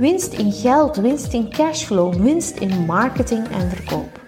[0.00, 4.20] winst in geld, winst in cashflow, winst in marketing en verkoop.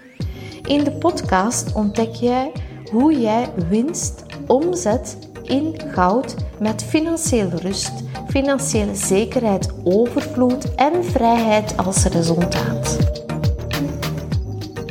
[0.62, 2.52] In de podcast ontdek jij
[2.90, 7.92] hoe jij winst omzet in goud met financiële rust,
[8.28, 12.98] financiële zekerheid, overvloed en vrijheid als resultaat.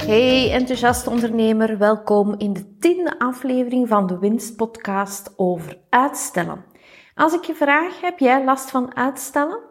[0.06, 6.66] Hey enthousiaste ondernemer, welkom in de tiende aflevering van de Winstpodcast over uitstellen.
[7.16, 9.71] Als ik je vraag, heb jij last van uitstellen?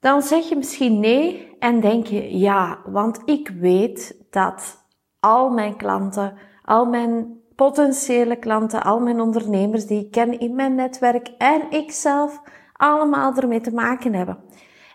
[0.00, 4.86] Dan zeg je misschien nee en denk je ja, want ik weet dat
[5.20, 10.74] al mijn klanten, al mijn potentiële klanten, al mijn ondernemers die ik ken in mijn
[10.74, 12.40] netwerk en ikzelf
[12.72, 14.38] allemaal ermee te maken hebben.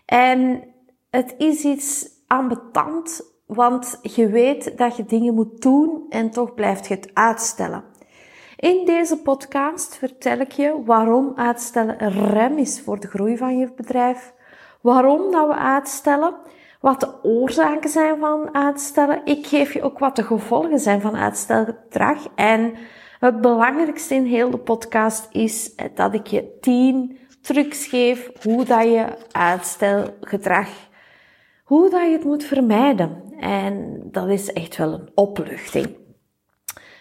[0.04, 0.62] En
[1.10, 6.86] het is iets ambetant, want je weet dat je dingen moet doen en toch blijft
[6.86, 7.84] je het uitstellen.
[8.56, 13.58] In deze podcast vertel ik je waarom uitstellen een rem is voor de groei van
[13.58, 14.34] je bedrijf,
[14.86, 16.34] waarom dat we uitstellen,
[16.80, 19.20] wat de oorzaken zijn van uitstellen.
[19.24, 22.28] Ik geef je ook wat de gevolgen zijn van uitstelgedrag.
[22.34, 22.74] En
[23.20, 28.82] het belangrijkste in heel de podcast is dat ik je 10 trucs geef hoe dat
[28.82, 30.68] je uitstelgedrag,
[31.64, 33.22] hoe dat je het moet vermijden.
[33.40, 35.96] En dat is echt wel een opluchting.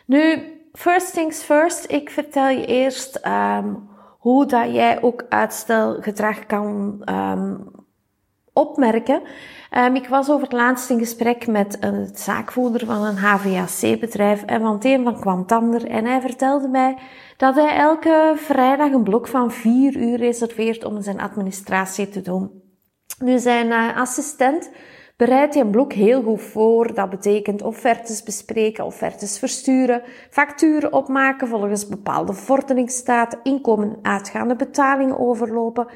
[0.05, 1.92] Nu, first things first.
[1.92, 3.89] Ik vertel je eerst um,
[4.20, 7.75] hoe dat jij ook uitstelgedrag kan um,
[8.56, 9.22] opmerken.
[9.72, 14.61] Um, ik was over het laatst in gesprek met een zaakvoerder van een HVAC-bedrijf en
[14.61, 15.88] van het een van kwam het ander.
[15.88, 16.98] En hij vertelde mij
[17.38, 22.64] dat hij elke vrijdag een blok van vier uur reserveert om zijn administratie te doen.
[23.20, 24.72] Nu, zijn uh, assistent
[25.17, 26.93] bereidt hij een blok heel goed voor.
[26.93, 35.20] Dat betekent offertes bespreken, offertes versturen, facturen opmaken volgens bepaalde vorderingsstaat, inkomen en uitgaande betalingen
[35.20, 35.87] overlopen.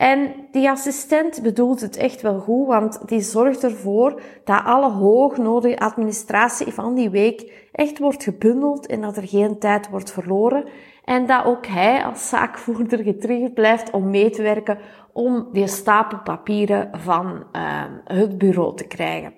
[0.00, 5.78] En die assistent bedoelt het echt wel goed, want die zorgt ervoor dat alle hoognodige
[5.78, 10.64] administratie van die week echt wordt gebundeld en dat er geen tijd wordt verloren.
[11.04, 14.78] En dat ook hij als zaakvoerder getriggerd blijft om mee te werken
[15.12, 19.32] om die stapel papieren van uh, het bureau te krijgen.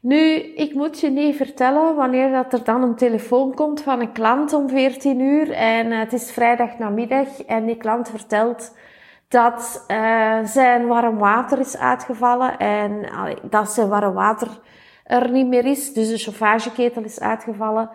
[0.00, 4.12] Nu, ik moet je niet vertellen wanneer dat er dan een telefoon komt van een
[4.12, 8.72] klant om 14 uur en uh, het is vrijdag namiddag en die klant vertelt
[9.28, 13.08] dat uh, zijn warm water is uitgevallen en
[13.50, 14.48] dat zijn warm water
[15.04, 15.92] er niet meer is.
[15.92, 17.90] Dus de chauffageketel is uitgevallen.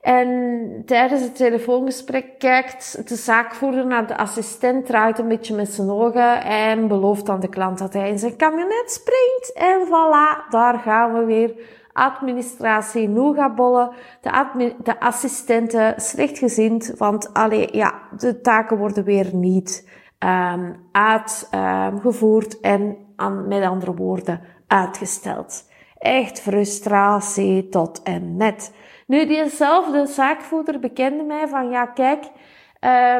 [0.00, 5.90] En tijdens het telefoongesprek kijkt de zaakvoerder naar de assistent, draait een beetje met zijn
[5.90, 9.52] ogen en belooft aan de klant dat hij in zijn camionet springt.
[9.54, 11.76] En voilà, daar gaan we weer.
[11.92, 13.90] Administratie, nougatbollen,
[14.20, 19.88] de, de assistenten slechtgezind, want allee, ja, de taken worden weer niet
[20.18, 25.66] um, uitgevoerd um, en aan, met andere woorden uitgesteld.
[25.98, 28.74] Echt frustratie tot en met.
[29.06, 32.24] Nu, diezelfde zaakvoerder bekende mij van, ja, kijk,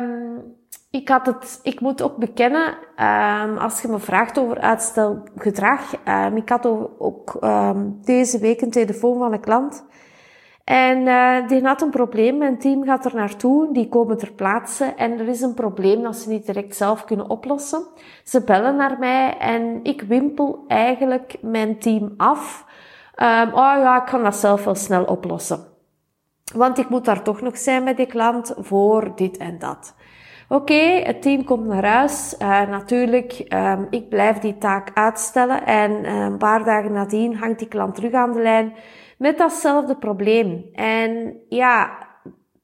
[0.01, 0.57] um,
[0.91, 2.75] ik had het, ik moet ook bekennen,
[3.59, 5.93] als je me vraagt over uitstelgedrag,
[6.35, 6.67] ik had
[6.99, 9.87] ook um, deze week een telefoon van een klant
[10.69, 12.39] en uh, die had een probleem.
[12.39, 13.73] Mijn team gaat er naartoe.
[13.73, 14.85] Die komen ter plaatse.
[14.85, 17.87] En er is een probleem dat ze niet direct zelf kunnen oplossen.
[18.25, 22.65] Ze bellen naar mij en ik wimpel eigenlijk mijn team af.
[23.17, 25.59] Um, oh ja, ik kan dat zelf wel snel oplossen.
[26.55, 29.95] Want ik moet daar toch nog zijn met die klant voor dit en dat.
[30.49, 32.35] Oké, het team komt naar huis.
[32.39, 35.67] Uh, natuurlijk, um, ik blijf die taak uitstellen.
[35.67, 38.75] En uh, een paar dagen nadien hangt die klant terug aan de lijn
[39.19, 40.65] met datzelfde probleem.
[40.73, 42.07] En ja,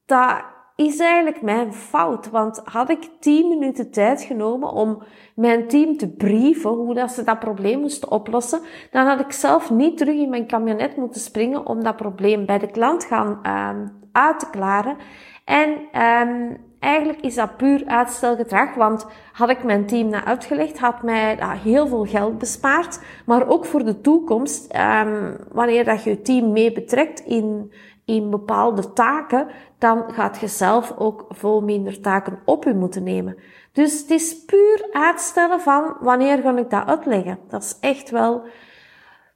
[0.07, 0.45] dat
[0.77, 2.31] is eigenlijk mijn fout.
[2.31, 5.03] Want had ik 10 minuten tijd genomen om
[5.35, 8.61] mijn team te brieven hoe dat ze dat probleem moesten oplossen,
[8.91, 12.59] dan had ik zelf niet terug in mijn camionet moeten springen om dat probleem bij
[12.59, 14.97] de klant gaan um, uit te klaren.
[15.45, 15.71] En
[16.03, 21.37] um, eigenlijk is dat puur uitstelgedrag, want had ik mijn team na uitgelegd, had mij
[21.37, 23.01] dat heel veel geld bespaard.
[23.27, 27.73] Maar ook voor de toekomst, um, wanneer dat je je team mee betrekt in
[28.05, 29.47] in bepaalde taken,
[29.79, 33.37] dan gaat je zelf ook veel minder taken op je moeten nemen.
[33.73, 37.39] Dus het is puur uitstellen van wanneer ga ik dat uitleggen.
[37.49, 38.43] Dat is echt wel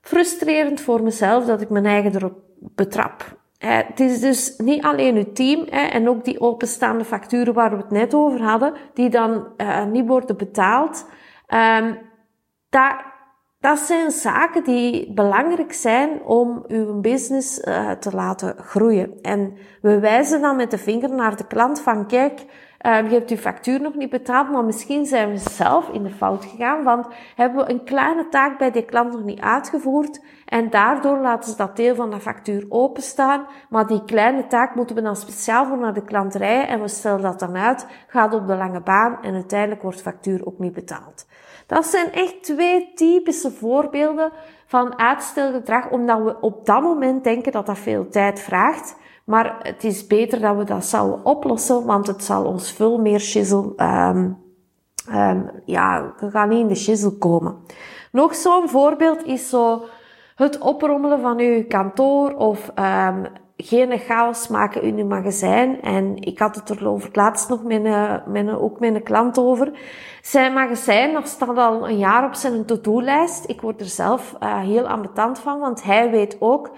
[0.01, 3.38] frustrerend voor mezelf dat ik mijn eigen erop betrap.
[3.58, 7.90] Het is dus niet alleen uw team en ook die openstaande facturen waar we het
[7.90, 11.06] net over hadden, die dan uh, niet worden betaald.
[11.55, 11.99] Um,
[12.69, 12.94] dat,
[13.60, 19.19] dat zijn zaken die belangrijk zijn om uw business uh, te laten groeien.
[19.22, 22.44] En we wijzen dan met de vinger naar de klant van kijk,
[22.87, 26.11] um, je hebt uw factuur nog niet betaald, maar misschien zijn we zelf in de
[26.11, 30.71] fout gegaan, want hebben we een kleine taak bij die klant nog niet uitgevoerd en
[30.71, 35.03] daardoor laten ze dat deel van de factuur openstaan, maar die kleine taak moeten we
[35.03, 38.47] dan speciaal voor naar de klant rijden en we stellen dat dan uit, gaat op
[38.47, 41.27] de lange baan en uiteindelijk wordt factuur ook niet betaald.
[41.67, 44.33] Dat zijn echt twee typische voorbeelden
[44.67, 48.97] van uitstelgedrag, omdat we op dat moment denken dat dat veel tijd vraagt.
[49.29, 53.21] Maar het is beter dat we dat zouden oplossen, want het zal ons veel meer
[53.21, 54.37] shizzle, um,
[55.65, 57.57] ja, we gaan niet in de shizzle komen.
[58.13, 59.85] Nog zo'n voorbeeld is zo
[60.35, 63.27] het oprommelen van uw kantoor of um,
[63.57, 65.83] geen chaos maken in uw magazijn.
[65.83, 69.03] En ik had het er over laatst nog met een, met een, ook met een
[69.03, 69.73] klant over.
[70.23, 73.49] Zijn magazijn dat staat al een jaar op zijn to-do-lijst.
[73.49, 76.71] Ik word er zelf uh, heel ambetant van, want hij weet ook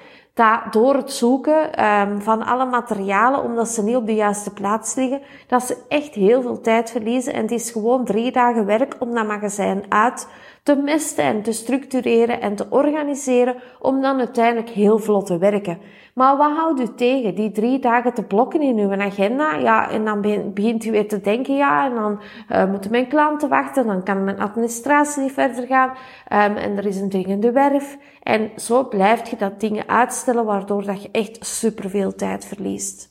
[0.70, 5.20] door het zoeken um, van alle materialen, omdat ze niet op de juiste plaats liggen,
[5.46, 7.32] dat ze echt heel veel tijd verliezen.
[7.32, 10.28] En het is gewoon drie dagen werk om dat magazijn uit
[10.62, 15.78] te mesten en te structureren en te organiseren, om dan uiteindelijk heel vlot te werken.
[16.14, 17.34] Maar wat houdt u tegen?
[17.34, 19.56] Die drie dagen te blokken in uw agenda?
[19.56, 20.20] Ja, en dan
[20.54, 22.20] begint u weer te denken, ja, en dan
[22.50, 26.87] uh, moeten mijn klanten wachten, dan kan mijn administratie niet verder gaan, um, en er
[26.87, 27.96] is een dringende werf.
[28.22, 33.08] En zo blijft je dat dingen uitstellen, waardoor dat je echt superveel tijd verliest.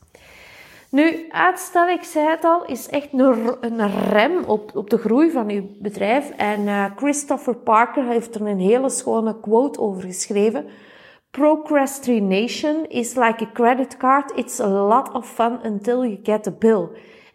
[0.89, 5.50] Nu, uitstel, ik zei het al, is echt een, rem op, op de groei van
[5.50, 6.30] uw bedrijf.
[6.30, 10.66] En uh, Christopher Parker heeft er een hele schone quote over geschreven.
[11.31, 14.31] Procrastination is like a credit card.
[14.36, 16.89] It's a lot of fun until you get a bill.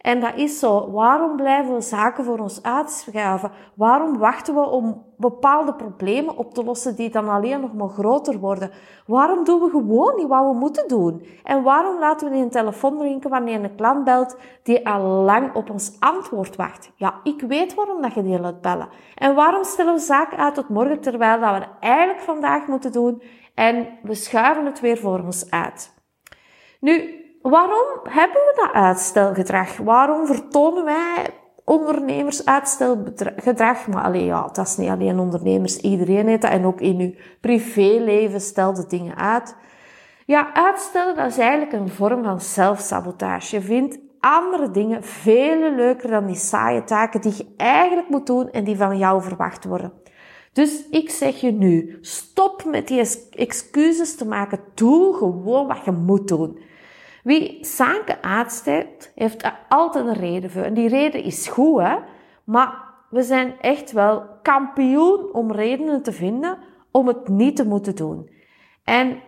[0.05, 0.91] En dat is zo.
[0.91, 3.51] Waarom blijven we zaken voor ons uitschuiven?
[3.75, 8.39] Waarom wachten we om bepaalde problemen op te lossen die dan alleen nog maar groter
[8.39, 8.71] worden?
[9.05, 11.25] Waarom doen we gewoon niet wat we moeten doen?
[11.43, 15.69] En waarom laten we een telefoon drinken wanneer een klant belt die al lang op
[15.69, 16.91] ons antwoord wacht?
[16.95, 18.89] Ja, ik weet waarom dat je die laat bellen.
[19.15, 23.21] En waarom stellen we zaken uit tot morgen terwijl dat we eigenlijk vandaag moeten doen
[23.55, 25.93] en we schuiven het weer voor ons uit?
[26.79, 29.77] Nu, Waarom hebben we dat uitstelgedrag?
[29.77, 31.27] Waarom vertonen wij
[31.63, 33.87] ondernemers uitstelgedrag?
[33.87, 36.51] Maar alleen ja, dat is niet alleen ondernemers, iedereen heeft dat.
[36.51, 39.55] En ook in uw privéleven stelt de dingen uit.
[40.25, 43.55] Ja, uitstellen, dat is eigenlijk een vorm van zelfsabotage.
[43.55, 48.51] Je vindt andere dingen veel leuker dan die saaie taken die je eigenlijk moet doen
[48.51, 49.93] en die van jou verwacht worden.
[50.53, 54.59] Dus ik zeg je nu, stop met die excuses te maken.
[54.73, 56.59] Doe gewoon wat je moet doen.
[57.25, 60.61] Wie zaken uitstelt, heeft er altijd een reden voor.
[60.61, 61.97] En die reden is goed, hè?
[62.43, 66.57] Maar we zijn echt wel kampioen om redenen te vinden
[66.91, 68.29] om het niet te moeten doen.
[68.83, 69.21] En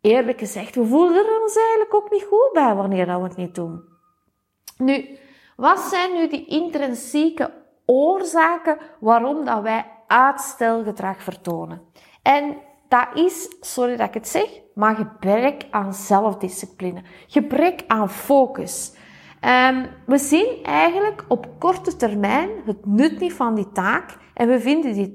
[0.00, 3.54] eerlijk gezegd, we voelen er ons eigenlijk ook niet goed bij wanneer we het niet
[3.54, 3.84] doen.
[4.78, 5.18] Nu,
[5.56, 7.52] wat zijn nu die intrinsieke
[7.86, 11.82] oorzaken waarom dat wij uitstelgedrag vertonen?
[12.22, 12.56] En
[12.92, 17.02] dat is, sorry dat ik het zeg, maar gebrek aan zelfdiscipline.
[17.26, 18.94] Gebrek aan focus.
[19.40, 24.16] Um, we zien eigenlijk op korte termijn het nut niet van die taak.
[24.34, 25.14] En we vinden die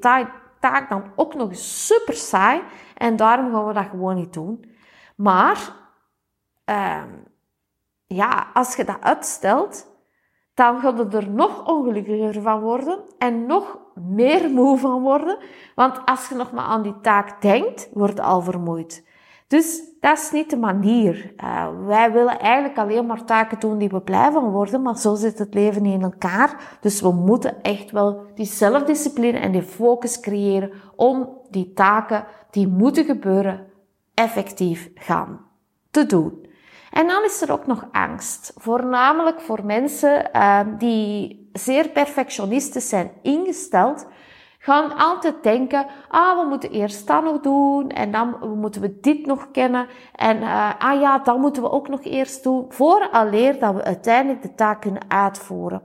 [0.60, 2.62] taak dan ook nog super saai.
[2.96, 4.66] En daarom gaan we dat gewoon niet doen.
[5.16, 5.76] Maar,
[6.66, 7.24] um,
[8.06, 9.88] ja, als je dat uitstelt,
[10.58, 15.38] dan gaat het er nog ongelukkiger van worden en nog meer moe van worden.
[15.76, 19.06] Want als je nog maar aan die taak denkt, word je al vermoeid.
[19.48, 21.34] Dus dat is niet de manier.
[21.44, 25.16] Uh, wij willen eigenlijk alleen maar taken doen die we blij van worden, maar zo
[25.16, 26.78] zit het leven in elkaar.
[26.82, 32.68] Dus we moeten echt wel die zelfdiscipline en die focus creëren om die taken die
[32.68, 33.68] moeten gebeuren
[34.14, 35.40] effectief gaan
[35.92, 36.47] te doen.
[36.92, 38.54] En dan is er ook nog angst.
[38.56, 44.08] Voornamelijk voor mensen uh, die zeer perfectionistisch zijn ingesteld,
[44.60, 49.26] gaan altijd denken, ah, we moeten eerst dat nog doen en dan moeten we dit
[49.26, 53.74] nog kennen en uh, ah ja, dat moeten we ook nog eerst doen, vooraleer dat
[53.74, 55.82] we uiteindelijk de taak kunnen uitvoeren.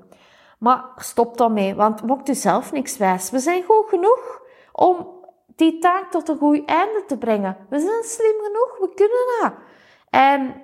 [0.58, 3.30] Maar stop dan mee, want mocht u zelf niks wijs.
[3.30, 4.40] We zijn goed genoeg
[4.72, 5.06] om
[5.56, 7.56] die taak tot een goed einde te brengen.
[7.68, 9.52] We zijn slim genoeg, we kunnen dat.
[10.10, 10.54] En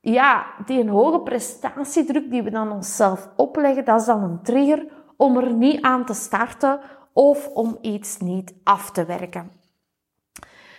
[0.00, 5.36] ja, die hoge prestatiedruk die we dan onszelf opleggen, dat is dan een trigger om
[5.36, 6.80] er niet aan te starten
[7.12, 9.50] of om iets niet af te werken.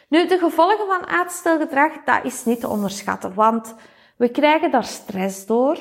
[0.09, 3.75] Nu, de gevolgen van uitstelgedrag, dat is niet te onderschatten, want
[4.17, 5.79] we krijgen daar stress door,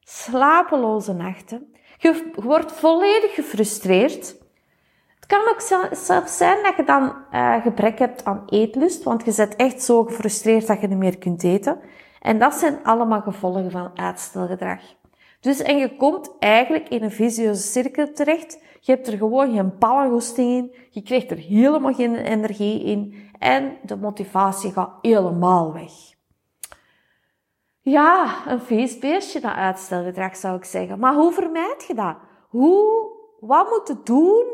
[0.00, 4.36] slapeloze nachten, je wordt volledig gefrustreerd.
[5.14, 5.60] Het kan ook
[5.96, 10.04] zelfs zijn dat je dan uh, gebrek hebt aan eetlust, want je bent echt zo
[10.04, 11.80] gefrustreerd dat je niet meer kunt eten.
[12.28, 14.80] En dat zijn allemaal gevolgen van uitstelgedrag.
[15.40, 18.62] Dus, en je komt eigenlijk in een visieuze cirkel terecht.
[18.80, 20.74] Je hebt er gewoon geen pallengoesting in.
[20.90, 23.30] Je krijgt er helemaal geen energie in.
[23.38, 25.92] En de motivatie gaat helemaal weg.
[27.80, 30.98] Ja, een feestbeestje, dat uitstelgedrag zou ik zeggen.
[30.98, 32.16] Maar hoe vermijd je dat?
[32.48, 34.46] Hoe, wat moet je doen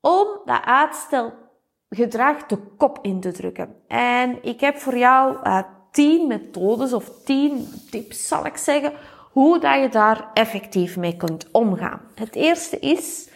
[0.00, 3.82] om dat uitstelgedrag de kop in te drukken?
[3.86, 5.62] En ik heb voor jou uh,
[5.96, 8.92] tien methodes of tien tips, zal ik zeggen,
[9.32, 12.00] hoe dat je daar effectief mee kunt omgaan.
[12.14, 13.28] Het eerste is,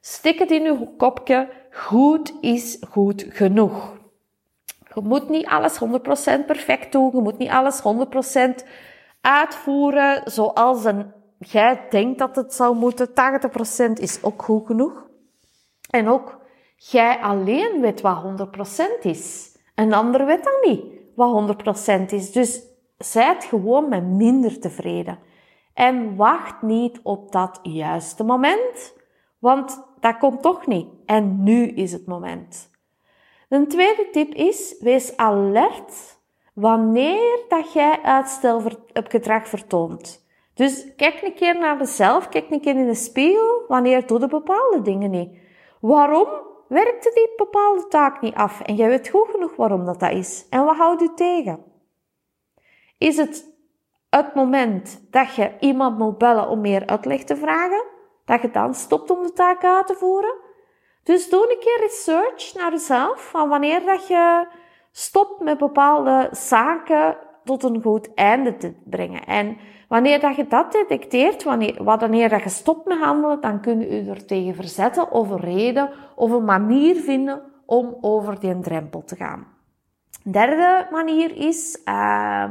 [0.00, 3.92] stik het in je kopje, goed is goed genoeg.
[4.94, 7.10] Je moet niet alles 100% perfect doen.
[7.12, 7.82] Je moet niet alles
[8.62, 8.66] 100%
[9.20, 13.08] uitvoeren zoals een, jij denkt dat het zou moeten.
[13.08, 13.12] 80%
[13.94, 15.06] is ook goed genoeg.
[15.90, 16.38] En ook
[16.76, 18.48] jij alleen weet wat
[19.02, 19.56] 100% is.
[19.74, 21.56] Een ander weet dan niet wat
[22.00, 22.32] 100% is.
[22.32, 22.62] Dus
[22.98, 25.18] zijt gewoon met minder tevreden.
[25.74, 28.96] En wacht niet op dat juiste moment,
[29.38, 30.88] want dat komt toch niet.
[31.06, 32.70] En nu is het moment.
[33.48, 36.18] Een tweede tip is, wees alert
[36.54, 40.26] wanneer dat jij uitstelgedrag vertoont.
[40.54, 44.26] Dus kijk een keer naar jezelf, kijk een keer in de spiegel, wanneer doe je
[44.26, 45.38] bepaalde dingen niet.
[45.80, 46.28] Waarom
[46.68, 48.60] werkte die bepaalde taak niet af?
[48.60, 50.46] En jij weet goed genoeg waarom dat, dat is.
[50.50, 51.64] En wat houdt u tegen?
[52.98, 53.52] Is het
[54.10, 57.84] het moment dat je iemand moet bellen om meer uitleg te vragen,
[58.24, 60.34] dat je dan stopt om de taak uit te voeren?
[61.02, 64.46] Dus doe een keer research naar jezelf van wanneer dat je
[64.92, 69.24] stopt met bepaalde zaken tot een goed einde te brengen.
[69.24, 69.56] En
[69.88, 74.10] wanneer dat je dat detecteert, wanneer, wanneer dat je stopt met handelen, dan kun je
[74.10, 79.16] er tegen verzetten of een reden of een manier vinden om over die drempel te
[79.16, 79.46] gaan.
[80.22, 82.44] Derde manier is, uh,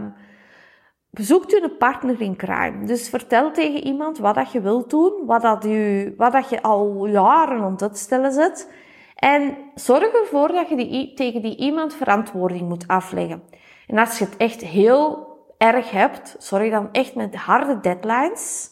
[1.09, 2.85] bezoekt u een partner in crime.
[2.85, 6.61] Dus vertel tegen iemand wat dat je wilt doen, wat dat, u, wat dat je
[6.61, 8.71] al jaren aan het stellen zit.
[9.15, 13.43] En zorg ervoor dat je die, tegen die iemand verantwoording moet afleggen.
[13.87, 18.71] En als je het echt heel erg hebt, zorg dan echt met harde deadlines.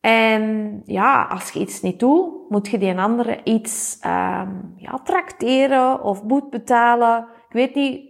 [0.00, 6.02] En ja, als je iets niet doet, moet je die andere iets um, ja, trakteren
[6.02, 7.28] of moet betalen.
[7.48, 8.08] Ik weet niet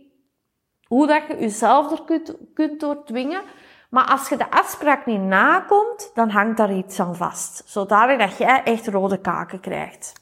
[0.86, 3.42] hoe dat je jezelf er kunt, kunt doordwingen.
[3.90, 7.62] Maar als je de afspraak niet nakomt, dan hangt daar iets aan vast.
[7.66, 10.12] Zodat jij echt rode kaken krijgt.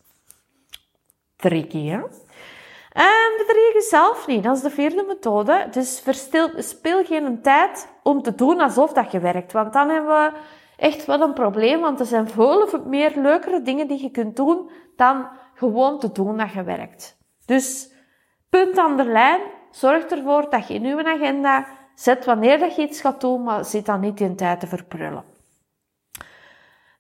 [1.37, 2.01] Tricky, hè?
[2.97, 4.43] En bedrieg jezelf niet.
[4.43, 5.67] Dat is de vierde methode.
[5.71, 9.53] Dus verstil, speel geen tijd om te doen alsof dat je werkt.
[9.53, 10.39] Want dan hebben we
[10.77, 11.81] echt wel een probleem.
[11.81, 16.37] Want er zijn veel meer leukere dingen die je kunt doen dan gewoon te doen
[16.37, 17.19] dat je werkt.
[17.47, 17.93] Dus
[18.51, 19.41] punt aan de lijn.
[19.71, 23.65] Zorg ervoor dat je in je agenda zet wanneer dat je iets gaat doen, maar
[23.65, 25.25] zit dan niet in tijd te verprullen.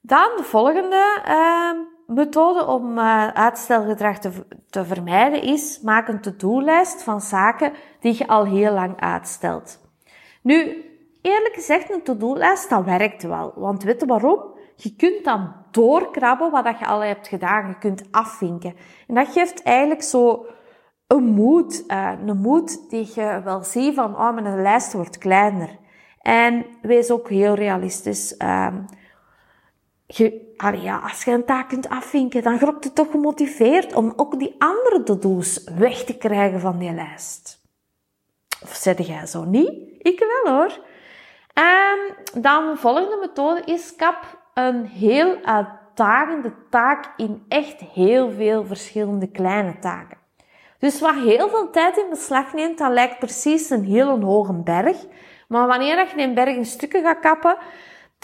[0.00, 4.18] Dan de volgende uh, methode om uh, uitstelgedrag
[4.70, 9.80] te, vermijden is, maak een to-do-lijst van zaken die je al heel lang uitstelt.
[10.42, 10.84] Nu,
[11.22, 13.52] eerlijk gezegd, een to-do-lijst, dat werkt wel.
[13.56, 14.54] Want weet je waarom?
[14.76, 17.68] Je kunt dan doorkrabben wat je al hebt gedaan.
[17.68, 18.74] Je kunt afvinken.
[19.06, 20.46] En dat geeft eigenlijk zo
[21.06, 25.78] een moed, uh, een moed die je wel ziet van, oh, mijn lijst wordt kleiner.
[26.20, 28.36] En wees ook heel realistisch.
[30.06, 34.12] Je, allee, ja, als je een taak kunt afvinken, dan gropt je toch gemotiveerd om
[34.16, 37.64] ook die andere to-do's weg te krijgen van die lijst.
[38.62, 39.72] Of zeg jij zo niet?
[39.98, 40.78] Ik wel hoor.
[41.52, 41.98] En
[42.42, 49.30] dan de volgende methode is kap een heel uitdagende taak in echt heel veel verschillende
[49.30, 50.18] kleine taken.
[50.78, 54.96] Dus wat heel veel tijd in beslag neemt, dat lijkt precies een hele hoge berg.
[55.48, 57.56] Maar wanneer je die berg in stukken gaat kappen,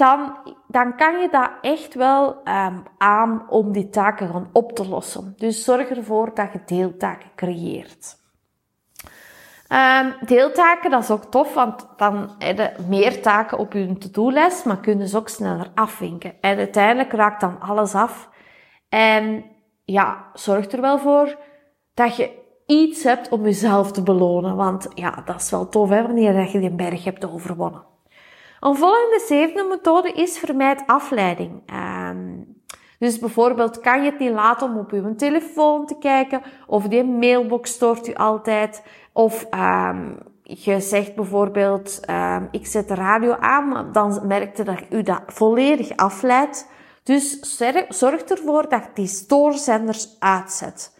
[0.02, 0.37] dan,
[0.68, 5.35] dan kan je dat echt wel um, aan om die taken op te lossen.
[5.37, 8.21] Dus zorg ervoor dat je deeltaken creëert.
[9.68, 14.64] Um, deeltaken, dat is ook tof, want dan heb je meer taken op je to-do-lijst,
[14.64, 16.35] maar kunnen ze ook sneller afvinken.
[16.40, 18.28] En uiteindelijk raakt dan alles af.
[18.88, 19.44] En
[19.85, 21.38] ja, zorg er wel voor
[21.94, 22.30] dat je
[22.66, 24.56] iets hebt om jezelf te belonen.
[24.56, 27.92] Want ja, dat is wel tof hè, wanneer je die berg hebt overwonnen.
[28.62, 31.62] Een volgende zevende methode is vermijd afleiding.
[32.11, 32.61] Um,
[32.99, 37.04] dus bijvoorbeeld kan je het niet laten om op je telefoon te kijken, of die
[37.04, 43.92] mailbox stoort u altijd, of um, je zegt bijvoorbeeld, um, ik zet de radio aan,
[43.92, 46.69] dan merkte dat u dat volledig afleidt.
[47.02, 47.40] Dus
[47.88, 50.99] zorg ervoor dat je die stoorzenders uitzet.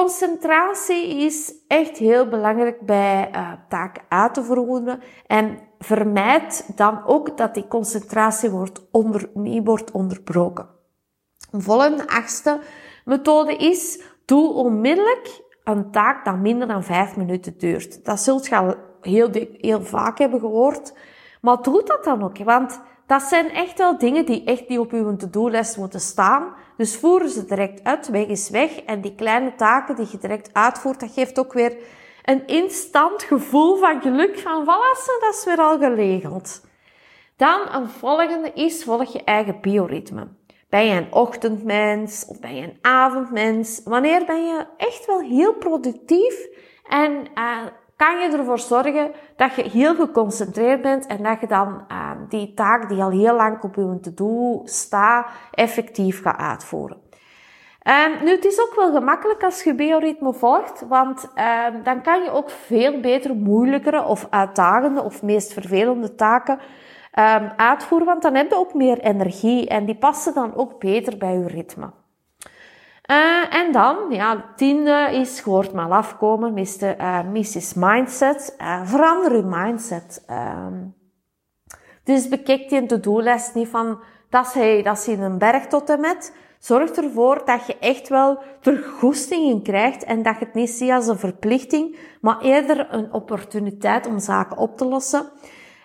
[0.00, 5.02] Concentratie is echt heel belangrijk bij uh, taken uit te voeren.
[5.26, 10.68] En vermijd dan ook dat die concentratie wordt onder, niet wordt onderbroken.
[11.50, 12.60] Een volgende achtste
[13.04, 18.04] methode is, doe onmiddellijk een taak dat minder dan vijf minuten duurt.
[18.04, 20.94] Dat zult je al heel, heel vaak hebben gehoord.
[21.40, 24.92] Maar doe dat dan ook, want dat zijn echt wel dingen die echt niet op
[24.92, 26.54] uw to-do-lijst moeten staan.
[26.76, 28.76] Dus voer ze direct uit, weg is weg.
[28.76, 31.76] En die kleine taken die je direct uitvoert, dat geeft ook weer
[32.24, 36.66] een instant gevoel van geluk van voilà, dat is weer al geregeld.
[37.36, 40.28] Dan een volgende is, volg je eigen bioritme.
[40.68, 43.80] Ben je een ochtendmens of ben je een avondmens?
[43.84, 46.48] Wanneer ben je echt wel heel productief
[46.88, 47.58] en uh,
[47.96, 52.54] kan je ervoor zorgen dat je heel geconcentreerd bent en dat je dan uh, die
[52.54, 57.02] taak die al heel lang op je to-do staat, effectief gaat uitvoeren.
[57.86, 62.22] Um, nu, het is ook wel gemakkelijk als je bioritme volgt, want um, dan kan
[62.22, 66.58] je ook veel beter moeilijkere of uitdagende of meest vervelende taken
[67.18, 71.18] um, uitvoeren, want dan heb je ook meer energie en die passen dan ook beter
[71.18, 71.90] bij je ritme.
[73.10, 77.00] Uh, en dan, ja, tiende is, gehoord maar afkomen, Mr.
[77.00, 77.74] Uh, Mrs.
[77.74, 78.54] Mindset.
[78.60, 80.24] Uh, verander je mindset.
[82.04, 83.98] Dus bekijk die to-do-lijst niet van,
[84.30, 86.36] dat is, hey, dat is in een berg tot en met.
[86.58, 90.70] Zorg ervoor dat je echt wel er goesting in krijgt en dat je het niet
[90.70, 95.30] ziet als een verplichting, maar eerder een opportuniteit om zaken op te lossen.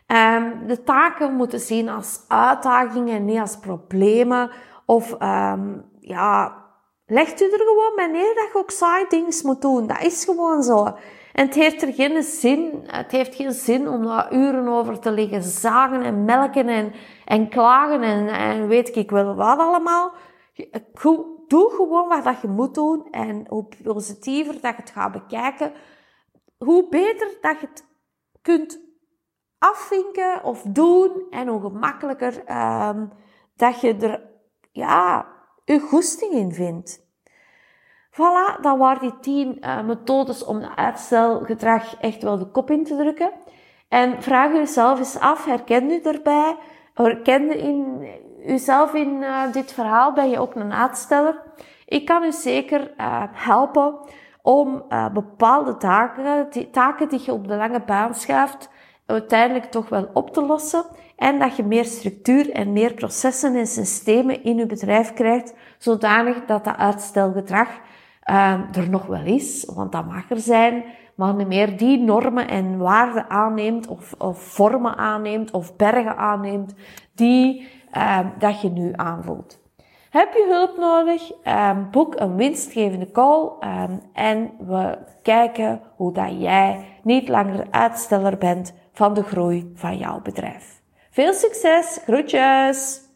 [0.08, 4.52] Um, de taken moeten zien als uitdagingen en niet als problemen.
[4.86, 6.56] Of um, ja,
[7.06, 9.88] legt u er gewoon bij neer dat je ook side things moet doen.
[9.88, 10.98] Dat is gewoon zo.
[11.40, 15.12] En het heeft er geen zin, het heeft geen zin om daar uren over te
[15.12, 16.94] liggen zagen en melken en,
[17.26, 20.12] en klagen en, weet ik wel wat allemaal.
[21.48, 25.74] Doe gewoon wat dat je moet doen en hoe positiever dat je het gaat bekijken,
[26.58, 27.86] hoe beter dat je het
[28.42, 28.80] kunt
[29.58, 32.34] afvinken of doen en hoe gemakkelijker
[32.88, 33.12] um,
[33.56, 34.30] dat je er
[34.72, 35.28] ja,
[35.66, 37.09] je goesting in vindt.
[38.12, 42.84] Voilà, dat waren die tien uh, methodes om de uitstelgedrag echt wel de kop in
[42.84, 43.32] te drukken.
[43.88, 46.56] En vraag jezelf eens af, herken u erbij?
[46.94, 48.08] Herken je in,
[48.46, 50.14] uzelf in uh, dit verhaal?
[50.14, 51.42] Ben je ook een uitsteller?
[51.86, 53.96] Ik kan u zeker uh, helpen
[54.42, 58.70] om bepaalde taken, die, taken die je op de lange baan schuift,
[59.06, 60.84] uiteindelijk toch wel op te lossen.
[61.16, 66.46] En dat je meer structuur en meer processen en systemen in je bedrijf krijgt, zodanig
[66.46, 67.70] dat dat uitstelgedrag
[68.72, 70.84] er nog wel is, want dat mag er zijn,
[71.16, 76.74] maar meer die normen en waarden aanneemt, of, of vormen aanneemt, of bergen aanneemt,
[77.16, 79.60] die uh, dat je nu aanvoelt.
[80.10, 81.32] Heb je hulp nodig?
[81.72, 83.50] Um, boek een winstgevende call
[84.14, 90.22] en we kijken hoe dat jij niet langer uitsteller bent van de groei van jouw
[90.22, 90.82] bedrijf.
[91.10, 93.09] Veel succes, groetjes!